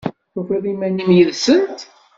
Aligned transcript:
Tufiḍ 0.33 0.65
iman-im 0.71 1.09
yid-sent? 1.17 1.79